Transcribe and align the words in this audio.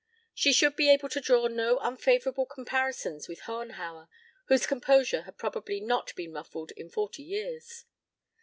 She 0.33 0.51
should 0.51 0.75
be 0.75 0.89
able 0.89 1.09
to 1.09 1.21
draw 1.21 1.45
no 1.45 1.77
unfavorable 1.77 2.47
comparisons 2.47 3.27
with 3.27 3.41
Hohenhauer, 3.41 4.09
whose 4.45 4.65
composure 4.65 5.21
had 5.21 5.37
probably 5.37 5.79
not 5.79 6.15
been 6.15 6.33
ruffled 6.33 6.71
in 6.71 6.89
forty 6.89 7.21
years. 7.21 7.85